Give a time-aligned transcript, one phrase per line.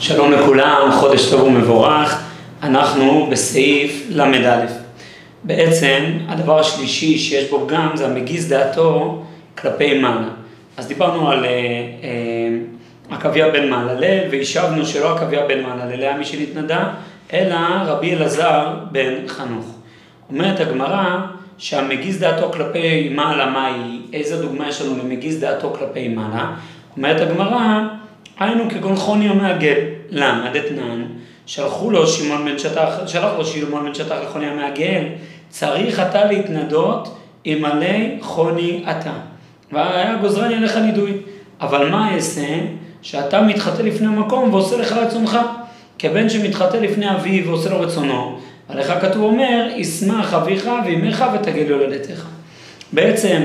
[0.00, 2.22] שלום לכולם, חודש טוב ומבורך.
[2.62, 4.66] אנחנו בסעיף ל"א.
[5.44, 9.22] בעצם הדבר השלישי שיש בו גם זה המגיז דעתו
[9.58, 10.28] כלפי מעלה.
[10.76, 16.24] אז דיברנו על אה, אה, עקביה בן מעללל והשבנו שלא עקביה בן מעללל היה מי
[16.24, 16.88] שנתנדה,
[17.32, 19.66] אלא רבי אלעזר בן חנוך.
[20.30, 21.18] אומרת הגמרא
[21.58, 24.00] שהמגיז דעתו כלפי מעלה, מה היא?
[24.12, 26.52] איזה דוגמה יש לנו למגיז דעתו כלפי מעלה?
[26.96, 27.80] אומרת הגמרא,
[28.40, 29.78] היינו כגון חוני המעגל.
[30.10, 30.50] למה?
[30.52, 31.02] דתנן,
[31.46, 35.02] שלחו לו שמעון בן שטח, שלח לו שמעון בן שטח לחוני המעגל,
[35.48, 37.16] צריך אתה להתנדות
[37.46, 39.12] אלמלא חוני אתה.
[39.72, 41.12] והיה גוזרני עליך נידוי.
[41.60, 42.46] אבל מה אעשה?
[43.02, 45.38] שאתה מתחטא לפני המקום ועושה לך רצונך.
[45.98, 48.38] כבן שמתחטא לפני אביו ועושה לו רצונו,
[48.68, 52.26] עליך כתוב אומר, ישמח אביך ואימך ותגל יולדתך.
[52.92, 53.42] בעצם,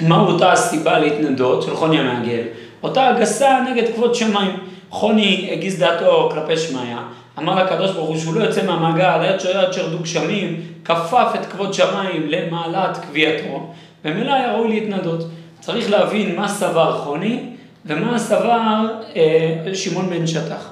[0.00, 2.42] מה אותה הסיבה להתנדות של חוני המעגל?
[2.82, 4.56] אותה הגסה נגד כבוד שמיים.
[4.92, 6.96] חוני הגיז דעתו כלפי שמיא,
[7.38, 12.26] אמר לקדוש ברוך הוא שהוא לא יוצא מהמעגל עד שירדו גשמים, כפף את כבוד שמיים
[12.28, 13.72] למעלת קביעתו,
[14.04, 15.24] ומילא היה ראוי להתנדות.
[15.60, 17.40] צריך להבין מה סבר חוני
[17.86, 20.68] ומה סבר אה, שמעון בן שטח.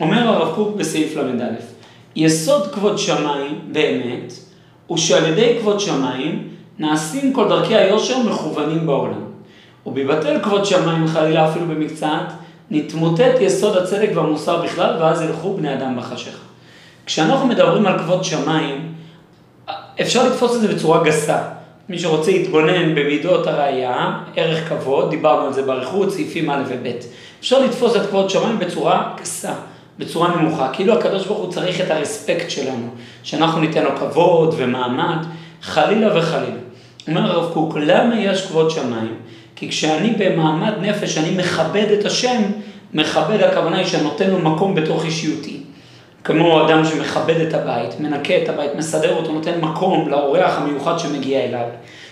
[0.00, 1.44] אומר הרב קוק בסעיף ל"א,
[2.16, 4.32] יסוד כבוד שמיים באמת,
[4.86, 9.29] הוא שעל ידי כבוד שמיים נעשים כל דרכי היושר מכוונים בעולם.
[9.86, 12.32] ובבטל כבוד שמיים חלילה אפילו במקצת,
[12.70, 16.38] נתמוטט יסוד הצדק והמוסר בכלל, ואז ילכו בני אדם בחשיכה.
[17.06, 18.92] כשאנחנו מדברים על כבוד שמיים,
[20.00, 21.42] אפשר לתפוס את זה בצורה גסה.
[21.88, 26.86] מי שרוצה להתבונן במידות הראייה, ערך כבוד, דיברנו על זה באריכות, סעיפים א' וב'.
[27.40, 29.52] אפשר לתפוס את כבוד שמיים בצורה גסה,
[29.98, 32.88] בצורה נמוכה, כאילו הקדוש ברוך הוא צריך את הרספקט שלנו,
[33.22, 35.24] שאנחנו ניתן לו כבוד ומעמד,
[35.62, 36.60] חלילה וחלילה.
[37.08, 39.14] אומר הרב קוק, למה יש כבוד שמיים?
[39.60, 42.42] כי כשאני במעמד נפש, אני מכבד את השם,
[42.94, 45.56] מכבד הכוונה היא שאני נותן לו מקום בתוך אישיותי.
[46.24, 51.40] כמו אדם שמכבד את הבית, מנקה את הבית, מסדר אותו, נותן מקום לאורח המיוחד שמגיע
[51.40, 51.66] אליו.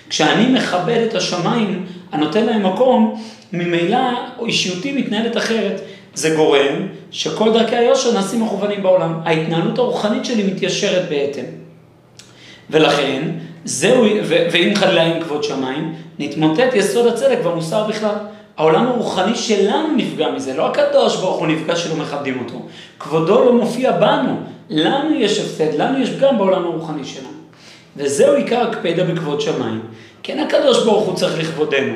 [0.09, 3.22] כשאני מכבד את השמיים, הנותן להם מקום,
[3.53, 3.99] ממילא
[4.47, 5.81] אישיותי מתנהלת אחרת.
[6.15, 9.21] זה גורם שכל דרכי היושר נעשים מכוונים בעולם.
[9.25, 11.45] ההתנהלות הרוחנית שלי מתיישרת בהתאם.
[12.71, 13.22] ולכן,
[13.65, 18.15] זהו, ואם חלילה אין כבוד שמיים, נתמוטט יסוד הצדק והמוסר בכלל.
[18.57, 22.63] העולם הרוחני שלנו נפגע מזה, לא הקדוש ברוך הוא נפגע שלא מכבדים אותו.
[22.99, 24.37] כבודו לא מופיע בנו,
[24.71, 27.29] לנו יש הפסד, לנו יש פגם בעולם הרוחני שלנו.
[27.97, 29.81] וזהו עיקר הקפדה בכבוד שמיים.
[30.23, 31.95] כן הקדוש ברוך הוא צריך לכבודנו,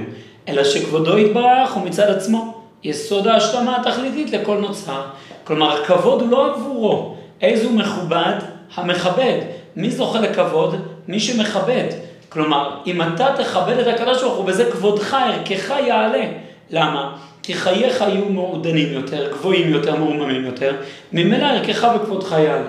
[0.48, 2.62] אלא שכבודו יתברך הוא מצד עצמו.
[2.84, 5.02] יסוד ההשלמה התכליתית לכל נוצר.
[5.44, 7.14] כלומר, הכבוד הוא לא עבורו.
[7.40, 8.34] איזו מכובד?
[8.74, 9.38] המכבד.
[9.76, 10.76] מי זוכה לכבוד?
[11.08, 11.88] מי שמכבד.
[12.28, 16.24] כלומר, אם אתה תכבד את הקדוש ברוך הוא, בזה כבודך, ערכך יעלה.
[16.70, 17.16] למה?
[17.42, 20.74] כי חייך יהיו מעודנים יותר, גבוהים יותר, מורממים יותר,
[21.12, 22.68] ממילא ערכך וכבודך יעלה.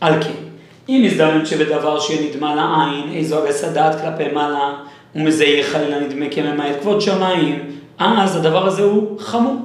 [0.00, 0.30] על כן,
[0.88, 4.72] אם הזדמנות שבדבר שיהיה נדמה לעין, איזו הגסת דעת כלפי מעלה,
[5.14, 9.56] ומזה יהיה חלילה נדמה כממעט כבוד שמיים, אז הדבר הזה הוא חמור.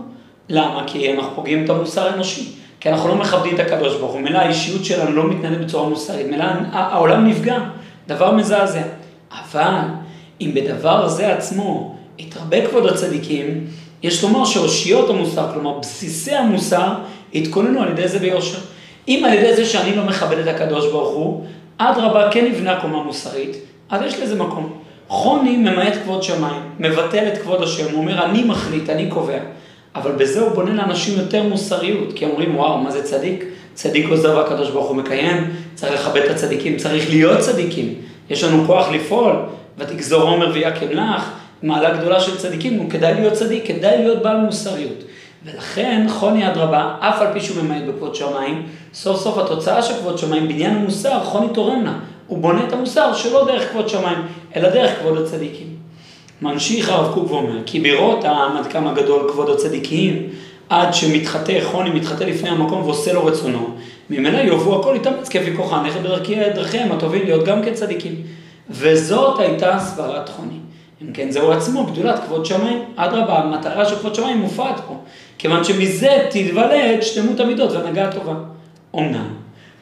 [0.50, 0.84] למה?
[0.88, 2.52] כי אנחנו פוגעים את המוסר האנושי.
[2.80, 6.28] כי אנחנו לא מכבדים את הקדוש ברוך הוא, מילא האישיות שלנו לא מתנהלת בצורה מוסרית,
[6.28, 7.58] מילא העולם נפגע,
[8.08, 8.82] דבר מזעזע.
[9.32, 9.80] אבל
[10.42, 13.68] אם בדבר הזה עצמו יתרבה כבוד הצדיקים,
[14.04, 16.94] יש לומר שאושיות המוסר, כלומר בסיסי המוסר,
[17.34, 18.60] יתכוננו על ידי זה ביושר.
[19.08, 21.46] אם על ידי זה שאני לא מכבד את הקדוש ברוך הוא,
[21.78, 23.56] אדרבה כן נבנה קומה מוסרית,
[23.90, 24.74] אז יש לזה מקום.
[25.08, 29.40] חוני ממעט כבוד שמיים, מבטל את כבוד השם, הוא אומר אני מחליט, אני קובע.
[29.96, 33.46] אבל בזה הוא בונה לאנשים יותר מוסריות, כי אומרים וואו, מה זה צדיק?
[33.74, 37.94] צדיק עוזר והקדוש ברוך הוא מקיים, צריך לכבד את הצדיקים, צריך להיות צדיקים.
[38.30, 39.36] יש לנו כוח לפעול,
[39.78, 41.32] ותגזור עומר ויקם לך,
[41.64, 45.04] מעלה גדולה של צדיקים, הוא כדאי להיות צדיק, כדאי להיות בעל מוסריות.
[45.46, 50.18] ולכן חוני אדרבה, אף על פי שהוא ממעט בכבוד שמיים, סוף סוף התוצאה של כבוד
[50.18, 51.94] שמיים, בניין המוסר, חוני תורם לה.
[52.28, 54.18] הוא בונה את המוסר שלא דרך כבוד שמיים,
[54.56, 55.81] אלא דרך כבוד הצדיקים.
[56.42, 60.30] ממשיך הרב קוק ואומר, כי בראות העם עד כמה גדול כבוד הצדיקים,
[60.70, 63.70] עד שמתחטא חוני, מתחטא לפני המקום ועושה לו רצונו,
[64.10, 68.16] ממילא יאהבו הכל יתאמץ כפי כוחם, ללכת בדרכיהם הטובים להיות גם כצדיקים.
[68.70, 70.58] וזאת הייתה סברת חוני.
[71.02, 72.84] אם כן, זהו עצמו גדולת כבוד שמיים.
[72.96, 74.96] אדרבה, המטרה של כבוד שמיים מופעת פה.
[75.38, 78.34] כיוון שמזה תתוולד שלמות המידות והנהגה הטובה.
[78.96, 79.28] אמנם,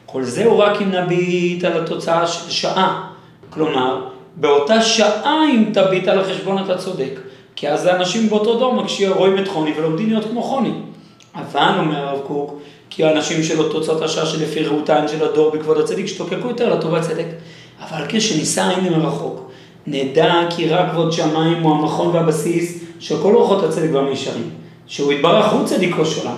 [0.06, 3.10] כל זה הוא רק אם נביט על התוצאה של שעה.
[3.50, 7.20] כלומר, באותה שעה אם תביט על החשבון אתה צודק.
[7.56, 10.72] כי אז האנשים באותו דור רואים את חוני ולומדים להיות כמו חוני.
[11.34, 12.60] אבל, אומר הרב קוק,
[12.90, 17.26] כי האנשים שלו תוצאות השעה שלפי ראותן של הדור בכבוד הצדיק, שתוקקו יותר לטוב הצדק.
[17.80, 19.50] אבל כשנישא עין מרחוק,
[19.86, 24.50] נדע כי רק כבוד שמיים הוא המכון והבסיס של כל אורחות הצדק והמישרים.
[24.86, 26.34] שהוא יתברך הוא צדיקו שלה.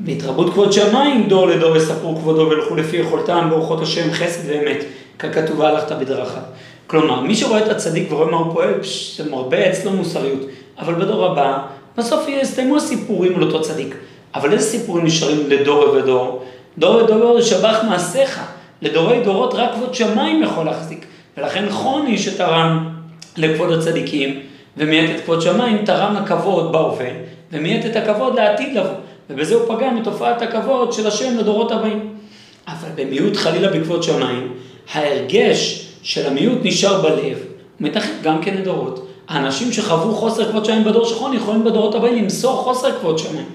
[0.00, 4.84] בהתרבות כבוד שמיים, דור לדור יספרו כבודו ולכו לפי יכולתם, באורחות השם חסד ואמת,
[5.18, 6.42] ככתוב הלכת בדרכיו.
[6.86, 8.74] כלומר, מי שרואה את הצדיק ורואה מה הוא פועל,
[9.16, 10.40] זה מרבה אצלו מוסריות.
[10.78, 11.58] אבל בדור הבא,
[11.96, 13.94] בסוף יסתיימו הסיפורים על אותו צדיק.
[14.34, 16.44] אבל איזה סיפורים נשארים לדור ודור?
[16.78, 18.40] דור ודור שבח מעשיך.
[18.82, 21.06] לדורי דורות רק כבוד שמיים יכול להחזיק.
[21.36, 22.88] ולכן חוני שתרם
[23.36, 24.40] לכבוד הצדיקים,
[24.76, 27.08] ומיעט את כבוד שמיים, תרם הכבוד בהווה,
[27.52, 28.90] ומיעט את הכבוד לעתיד לבוא.
[29.30, 32.14] ובזה הוא פגע מתופעת הכבוד של השם לדורות הבאים.
[32.68, 34.52] אבל במיעוט חלילה בכבוד שמיים,
[34.92, 37.38] ההרגש של המיעוט נשאר בלב,
[37.80, 39.06] מתחת גם כן לדורות.
[39.28, 43.46] האנשים שחוו חוסר כבוד שמיים בדור של חוני, יכולים בדורות הבאים למסור חוסר כבוד שמיים.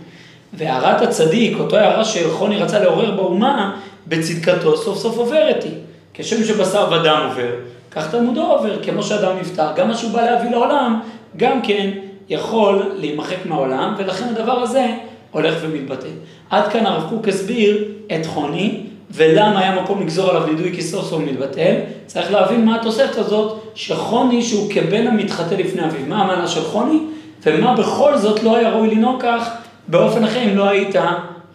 [0.53, 3.77] והערת הצדיק, אותו הערה שחוני רצה לעורר באומה,
[4.07, 5.71] בצדקתו סוף סוף עוברת היא.
[6.13, 7.51] כשם שבשר ודם עובר,
[7.91, 10.99] כך תלמודו עובר, כמו שאדם נפטר, גם מה שהוא בא להביא לעולם,
[11.37, 11.89] גם כן
[12.29, 14.87] יכול להימחק מהעולם, ולכן הדבר הזה
[15.31, 16.09] הולך ומתבטא.
[16.49, 18.83] עד כאן הרב קוק הסביר את חוני,
[19.13, 21.75] ולמה היה מקום לגזור עליו נידוי כי סוף סוף מתבטל,
[22.05, 26.99] צריך להבין מה התוספת הזאת, שחוני שהוא כבן המתחטא לפני אביו, מה המעלה של חוני,
[27.45, 29.49] ומה בכל זאת לא היה ראוי לנהוג כך
[29.87, 30.95] באופן אחר אם לא היית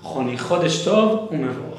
[0.03, 0.38] חוני.
[0.38, 1.75] חודש טוב ומבורך.